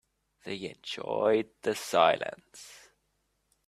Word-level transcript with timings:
They 0.45 0.63
enjoyed 0.67 1.51
the 1.61 1.75
silence. 1.75 2.89